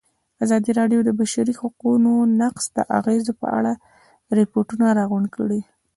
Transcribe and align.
ازادي 0.43 0.71
راډیو 0.79 0.99
د 1.03 1.05
د 1.07 1.09
بشري 1.19 1.53
حقونو 1.61 2.11
نقض 2.41 2.65
د 2.75 2.79
اغېزو 2.99 3.33
په 3.41 3.47
اړه 3.57 3.71
ریپوټونه 4.37 4.85
راغونډ 4.99 5.27
کړي. 5.35 5.61